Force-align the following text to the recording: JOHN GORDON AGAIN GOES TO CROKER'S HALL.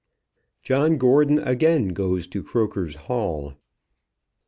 JOHN 0.63 0.97
GORDON 0.97 1.37
AGAIN 1.37 1.89
GOES 1.89 2.25
TO 2.25 2.41
CROKER'S 2.41 2.95
HALL. 3.05 3.53